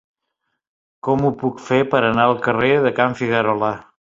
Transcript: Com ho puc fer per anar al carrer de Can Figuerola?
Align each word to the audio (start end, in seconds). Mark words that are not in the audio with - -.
Com 1.07 1.27
ho 1.27 1.31
puc 1.43 1.61
fer 1.67 1.79
per 1.93 2.03
anar 2.09 2.27
al 2.31 2.37
carrer 2.49 2.73
de 2.87 2.95
Can 3.03 3.19
Figuerola? 3.23 3.75